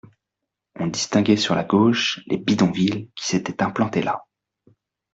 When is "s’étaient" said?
3.27-3.61